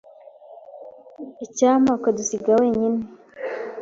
[1.45, 3.01] Icyampa akadusiga wenyine.